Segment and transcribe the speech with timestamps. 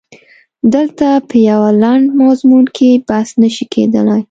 [0.73, 4.19] دلته په یوه لنډ مضمون کې بحث نه شي کېدلای.